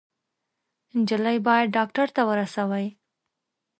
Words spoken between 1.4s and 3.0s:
بايد ډاکټر ته ورسوئ!